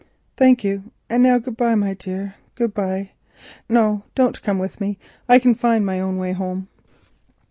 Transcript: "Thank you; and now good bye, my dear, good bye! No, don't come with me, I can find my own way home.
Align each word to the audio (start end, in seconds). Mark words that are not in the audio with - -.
"Thank 0.35 0.63
you; 0.63 0.85
and 1.11 1.21
now 1.21 1.37
good 1.37 1.55
bye, 1.55 1.75
my 1.75 1.93
dear, 1.93 2.33
good 2.55 2.73
bye! 2.73 3.11
No, 3.69 4.01
don't 4.15 4.41
come 4.41 4.57
with 4.57 4.81
me, 4.81 4.97
I 5.29 5.37
can 5.37 5.53
find 5.53 5.85
my 5.85 5.99
own 5.99 6.17
way 6.17 6.31
home. 6.31 6.69